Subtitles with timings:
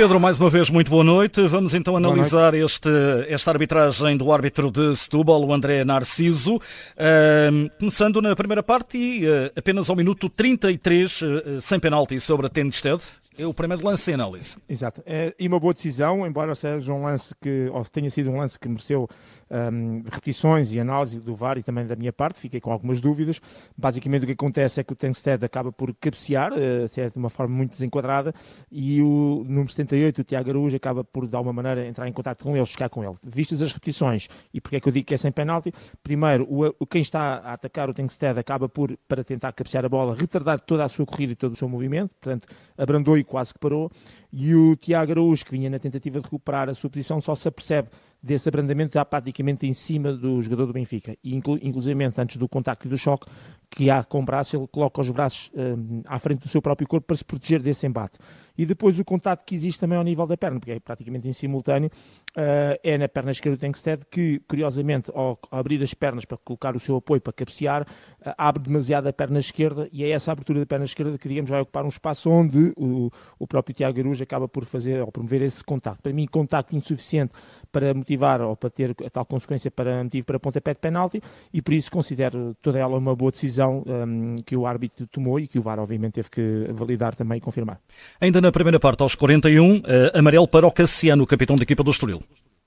[0.00, 1.46] Pedro, mais uma vez, muito boa noite.
[1.46, 2.88] Vamos então analisar este,
[3.28, 6.54] esta arbitragem do árbitro de Setúbal, o André Narciso.
[6.56, 11.26] Uh, começando na primeira parte e uh, apenas ao minuto 33, uh,
[11.60, 12.98] sem penalti sobre a Tennisted.
[13.40, 14.58] É o primeiro lance em análise.
[14.68, 15.02] Exato.
[15.06, 18.68] É, e uma boa decisão, embora seja um lance que, tenha sido um lance que
[18.68, 19.08] mereceu
[19.50, 23.40] um, repetições e análise do VAR e também da minha parte, fiquei com algumas dúvidas.
[23.74, 27.30] Basicamente o que acontece é que o Tengsted acaba por cabecear, uh, até de uma
[27.30, 28.34] forma muito desenquadrada,
[28.70, 32.44] e o número 78, o Tiago Araújo, acaba por, de alguma maneira, entrar em contato
[32.44, 33.14] com ele, chegar com ele.
[33.24, 36.46] Vistas as repetições, e porque é que eu digo que é sem penalti, primeiro,
[36.78, 40.60] o quem está a atacar o Tengsted acaba por, para tentar cabecear a bola, retardar
[40.60, 42.46] toda a sua corrida e todo o seu movimento, portanto,
[42.80, 43.90] abrandou e quase que parou,
[44.32, 47.48] e o Tiago Araújo, que vinha na tentativa de recuperar a sua posição, só se
[47.48, 47.88] apercebe
[48.22, 51.16] desse abrandamento já praticamente em cima do jogador do Benfica.
[51.24, 53.26] E, inclu inclusive, antes do contacto e do choque,
[53.70, 56.86] que há com o braço, ele coloca os braços um, à frente do seu próprio
[56.86, 58.18] corpo para se proteger desse embate.
[58.58, 61.32] E depois o contato que existe também ao nível da perna, porque é praticamente em
[61.32, 61.88] simultâneo,
[62.36, 66.76] uh, é na perna esquerda do Tengsted, que, curiosamente, ao abrir as pernas para colocar
[66.76, 70.58] o seu apoio para cabecear, uh, abre demasiado a perna esquerda e é essa abertura
[70.58, 74.48] da perna esquerda que, digamos, vai ocupar um espaço onde o, o próprio Tiago Acaba
[74.48, 76.02] por fazer ou promover esse contacto.
[76.02, 77.32] Para mim, contacto insuficiente
[77.70, 81.62] para motivar ou para ter a tal consequência para motivo para pontapé de penalti e
[81.62, 85.58] por isso considero toda ela uma boa decisão um, que o árbitro tomou e que
[85.58, 87.80] o VAR obviamente teve que validar também e confirmar.
[88.20, 89.82] Ainda na primeira parte, aos 41, uh,
[90.14, 92.22] amarelo para o Cassiano, capitão da equipa do Estoril.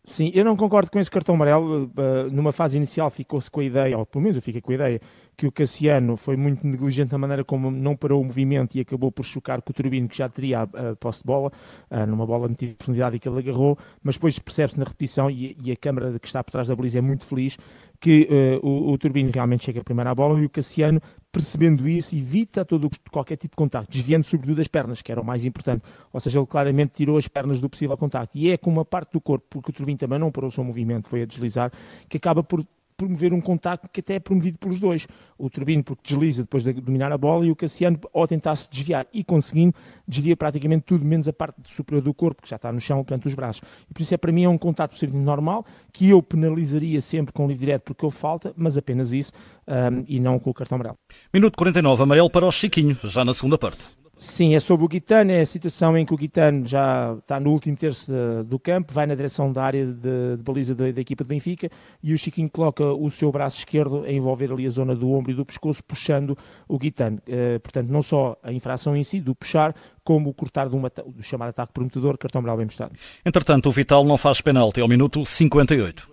[0.06, 1.86] Sim, eu não concordo com esse cartão amarelo.
[1.86, 4.76] Uh, numa fase inicial ficou-se com a ideia, ou pelo menos eu fiquei com a
[4.76, 5.02] ideia,
[5.36, 9.12] que o Cassiano foi muito negligente na maneira como não parou o movimento e acabou
[9.12, 11.52] por chocar com o Turbino, que já teria a, a posse de bola,
[11.90, 15.30] uh, numa bola metida de profundidade e que ele agarrou, mas depois percebe-se na repetição
[15.30, 17.58] e, e, a câmara que está por trás da baliza é muito feliz
[18.00, 18.28] que
[18.62, 22.66] uh, o, o Turbino realmente chega primeiro à bola e o Cassiano, percebendo isso, evita
[22.66, 25.84] todo, qualquer tipo de contacto, desviando sobretudo as pernas, que era o mais importante.
[26.12, 28.38] Ou seja, ele claramente tirou as pernas do possível contacto.
[28.38, 30.66] E é com uma parte do corpo, porque o Turbino também não parou o seu
[30.66, 31.72] movimento, foi a deslizar,
[32.10, 32.66] que acaba por
[33.06, 35.08] promover um contacto que até é promovido pelos dois.
[35.38, 38.70] O Turbino porque desliza depois de dominar a bola e o Cassiano ao tentar se
[38.70, 39.74] desviar e conseguindo
[40.08, 43.26] desvia praticamente tudo menos a parte superior do corpo que já está no chão, portanto
[43.26, 43.62] os braços.
[43.90, 47.46] E por isso é para mim é um absolutamente normal que eu penalizaria sempre com
[47.46, 49.32] o livre direto porque houve falta, mas apenas isso
[49.68, 50.98] um, e não com o cartão amarelo.
[51.34, 54.03] Minuto 49, amarelo para o Chiquinho, já na segunda parte.
[54.16, 57.50] Sim, é sobre o Guitano, é a situação em que o Guitano já está no
[57.50, 58.12] último terço
[58.46, 61.70] do campo, vai na direção da área de, de baliza da, da, equipa de Benfica
[62.02, 65.32] e o Chiquinho coloca o seu braço esquerdo a envolver ali a zona do ombro
[65.32, 66.38] e do pescoço, puxando
[66.68, 67.18] o Guitano.
[67.28, 71.24] Uh, portanto, não só a infração em si, do puxar, como o cortar uma, do
[71.24, 72.94] chamado ataque prometedor, cartão amarelo bem mostrado.
[73.26, 76.13] Entretanto, o Vital não faz penalti ao minuto 58.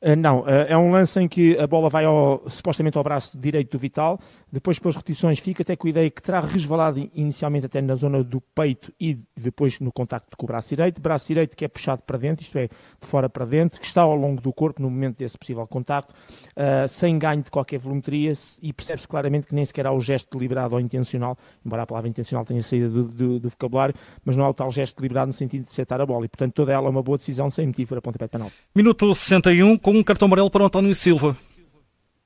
[0.00, 3.38] Uh, não, uh, é um lance em que a bola vai ao, supostamente ao braço
[3.38, 4.20] direito do Vital,
[4.52, 8.22] depois pelas repetições fica até com a ideia que terá resvalado inicialmente até na zona
[8.22, 12.02] do peito e depois no contacto com o braço direito, braço direito que é puxado
[12.02, 14.90] para dentro, isto é, de fora para dentro, que está ao longo do corpo no
[14.90, 18.32] momento desse possível contacto, uh, sem ganho de qualquer volumetria
[18.62, 22.08] e percebe-se claramente que nem sequer há o gesto deliberado ou intencional, embora a palavra
[22.08, 25.32] intencional tenha saído do, do, do vocabulário, mas não há o tal gesto deliberado no
[25.32, 27.88] sentido de setar a bola e portanto toda ela é uma boa decisão sem motivo
[27.90, 28.50] para pontapé de penal.
[28.74, 31.36] Minuto 61 com um cartão amarelo para o António Silva.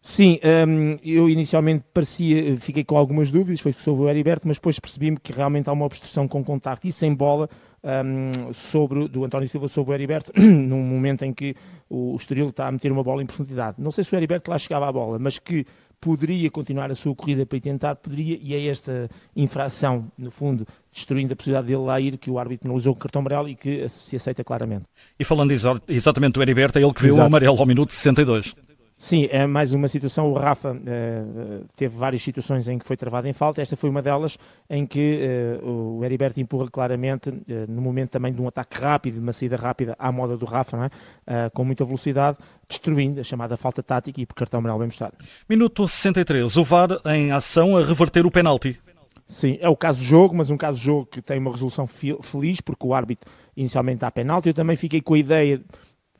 [0.03, 4.81] Sim, um, eu inicialmente parecia, fiquei com algumas dúvidas, foi sobre o Heriberto, mas depois
[4.81, 7.51] percebi-me que realmente há uma obstrução com contacto e sem bola
[7.85, 11.55] um, sobre, do António Silva sobre o Heriberto, num momento em que
[11.89, 13.77] o, o Estoril está a meter uma bola em profundidade.
[13.79, 15.67] Não sei se o Heriberto lá chegava à bola, mas que
[16.01, 20.67] poderia continuar a sua corrida para ir tentar, poderia, e é esta infração, no fundo,
[20.93, 23.87] destruindo a possibilidade dele lá ir, que o árbitro analisou com cartão amarelo e que
[23.89, 24.85] se aceita claramente.
[25.19, 25.53] E falando
[25.87, 27.25] exatamente do Heriberto, é ele que viu Exato.
[27.25, 28.55] o amarelo ao minuto 62.
[29.01, 30.31] Sim, é mais uma situação.
[30.31, 33.63] O Rafa uh, teve várias situações em que foi travado em falta.
[33.63, 34.37] Esta foi uma delas
[34.69, 35.21] em que
[35.63, 37.35] uh, o Heriberto empurra claramente, uh,
[37.67, 40.91] no momento também de um ataque rápido, de uma saída rápida à moda do Rafa,
[41.27, 41.49] é?
[41.49, 42.37] com muita velocidade,
[42.69, 45.15] destruindo a chamada falta tática e por cartão amarelo bem mostrado.
[45.49, 46.55] Minuto 63.
[46.59, 48.79] O VAR em ação a reverter o penalti.
[49.27, 51.87] Sim, é o caso de jogo, mas um caso de jogo que tem uma resolução
[51.87, 54.49] feliz, porque o árbitro inicialmente dá penalti.
[54.49, 55.63] Eu também fiquei com a ideia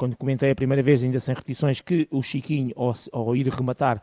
[0.01, 4.01] quando comentei a primeira vez, ainda sem repetições, que o Chiquinho, ao, ao ir rematar,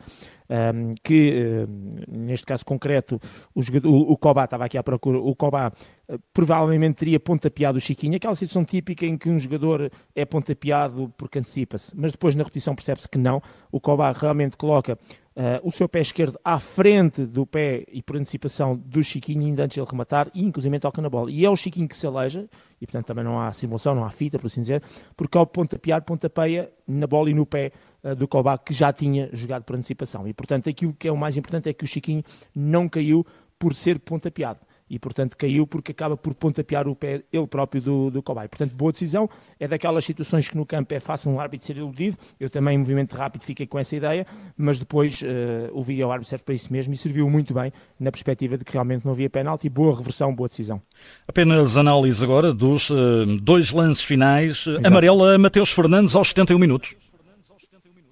[0.48, 3.18] um, que um, neste caso concreto,
[3.52, 5.72] o, jogador, o, o Cobá estava aqui à procura, o Cobá
[6.08, 11.12] uh, provavelmente teria pontapeado o Chiquinho, aquela situação típica em que um jogador é pontapeado
[11.18, 13.42] porque antecipa-se, mas depois na repetição percebe-se que não,
[13.72, 14.96] o Cobá realmente coloca
[15.38, 19.62] Uh, o seu pé esquerdo à frente do pé e por antecipação do Chiquinho, ainda
[19.62, 21.30] antes de ele rematar, e inclusive toca na bola.
[21.30, 22.48] E é o Chiquinho que se aleja,
[22.80, 24.82] e portanto também não há simulação, não há fita, por assim dizer,
[25.16, 27.70] porque ao pontapear, pontapeia na bola e no pé
[28.02, 30.26] uh, do Kovac, que já tinha jogado por antecipação.
[30.26, 33.24] E portanto aquilo que é o mais importante é que o Chiquinho não caiu
[33.60, 34.58] por ser pontapeado.
[34.88, 38.48] E, portanto, caiu porque acaba por pontapear o pé ele próprio do, do cobaia.
[38.48, 39.28] Portanto, boa decisão.
[39.58, 42.16] É daquelas situações que no campo é fácil um árbitro ser iludido.
[42.38, 44.26] Eu também, em movimento rápido, fiquei com essa ideia,
[44.56, 45.26] mas depois uh,
[45.72, 48.72] o vídeo árbitro serve para isso mesmo e serviu muito bem na perspectiva de que
[48.72, 49.68] realmente não havia penalti.
[49.68, 50.80] Boa reversão, boa decisão.
[51.26, 54.64] Apenas análise agora dos uh, dois lances finais.
[54.66, 54.86] Exato.
[54.86, 57.07] Amarela a Mateus Fernandes aos 71 minutos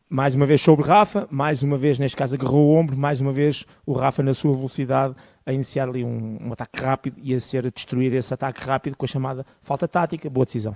[0.09, 3.33] mais uma vez sobre Rafa, mais uma vez, neste caso, agarrou o ombro, mais uma
[3.33, 5.15] vez o Rafa, na sua velocidade,
[5.45, 9.05] a iniciar ali um, um ataque rápido e a ser destruído esse ataque rápido com
[9.05, 10.31] a chamada falta tática.
[10.31, 10.75] Boa decisão.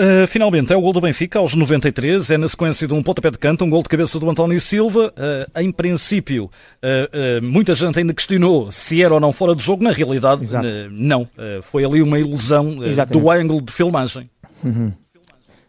[0.00, 3.30] Uh, finalmente, é o gol do Benfica aos 93, é na sequência de um pontapé
[3.30, 5.12] de canto, um gol de cabeça do António Silva.
[5.16, 6.46] Uh, em princípio,
[6.82, 9.84] uh, muita gente ainda questionou se era ou não fora de jogo.
[9.84, 10.46] Na realidade,
[10.90, 11.28] não.
[11.62, 12.76] foi ali uma ilusão
[13.08, 14.30] do ângulo de filmagem.
[14.64, 14.92] Uhum.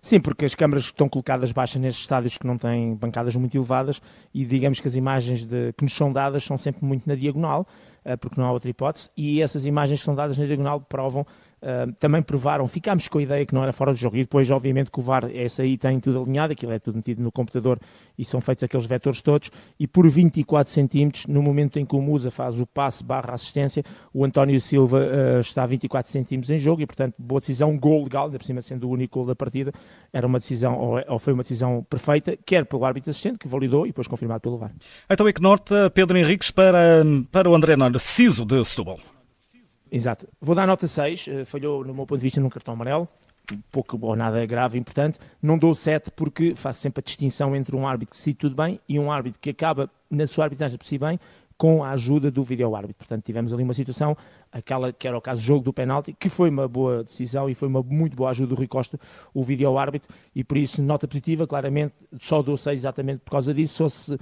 [0.04, 4.02] Sim, porque as câmaras estão colocadas baixas nestes estádios que não têm bancadas muito elevadas
[4.34, 7.66] e digamos que as imagens de, que nos são dadas são sempre muito na diagonal,
[8.04, 11.26] eh, porque não há outra hipótese, e essas imagens que são dadas na diagonal provam
[11.63, 14.51] Uh, também provaram, ficámos com a ideia que não era fora de jogo, e depois,
[14.51, 17.80] obviamente, que o VAR, essa aí tem tudo alinhado, aquilo é tudo metido no computador
[18.18, 19.50] e são feitos aqueles vetores todos,
[19.80, 23.81] e por 24 centímetros, no momento em que o Musa faz o passe barra assistência,
[24.13, 25.07] o António Silva
[25.38, 28.45] uh, está a 24 centímetros em jogo, e portanto, boa decisão, gol legal, ainda por
[28.45, 29.71] cima sendo o único gol da partida,
[30.12, 33.86] era uma decisão, ou, ou foi uma decisão perfeita, quer pelo árbitro assistente, que validou,
[33.86, 34.74] e depois confirmado pelo VAR.
[35.10, 39.12] Então, e que nota Pedro Henriques para, para o André Narciso de Setúbal?
[39.95, 40.28] Exato.
[40.42, 43.07] Vou dar nota 6, uh, falhou no meu ponto de vista num cartão amarelo,
[43.72, 45.19] pouco ou nada grave, importante.
[45.40, 48.80] Não dou 7 porque faço sempre a distinção entre um árbitro que se tudo bem
[48.90, 51.19] e um árbitro que acaba na sua arbitragem por si bem
[51.56, 52.95] com a ajuda do vídeo-árbitro.
[52.98, 54.18] Portanto, tivemos ali uma situação
[54.54, 57.68] aquela que era o caso jogo do penalti, que foi uma boa decisão e foi
[57.68, 59.00] uma muito boa ajuda do Rui Costa,
[59.34, 63.54] o vídeo árbitro, e por isso nota positiva, claramente, só dou 6 exatamente por causa
[63.54, 64.20] disso, se uh,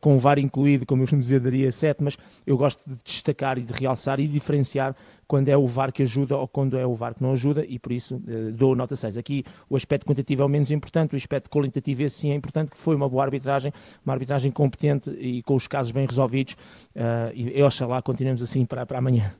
[0.00, 3.58] com o VAR incluído, como eu costumo dizer, daria 7, mas eu gosto de destacar
[3.58, 4.94] e de realçar e diferenciar
[5.26, 7.78] quando é o VAR que ajuda ou quando é o VAR que não ajuda, e
[7.78, 9.16] por isso uh, dou nota 6.
[9.16, 12.70] Aqui o aspecto quantitativo é o menos importante, o aspecto qualitativo esse sim é importante,
[12.70, 13.72] que foi uma boa arbitragem,
[14.04, 16.54] uma arbitragem competente e com os casos bem resolvidos,
[16.94, 19.32] uh, e oxalá continuemos assim para, para amanhã.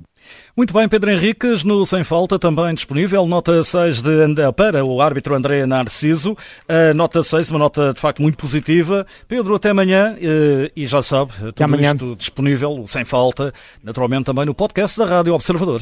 [0.57, 5.35] Muito bem, Pedro Henriques, no Sem Falta, também disponível, nota 6 de, para o árbitro
[5.35, 6.33] André Narciso.
[6.33, 9.07] Uh, nota 6, uma nota de facto muito positiva.
[9.27, 11.93] Pedro, até amanhã uh, e já sabe, tudo amanhã.
[11.93, 13.53] isto disponível, o Sem Falta,
[13.83, 15.81] naturalmente também no podcast da Rádio Observador.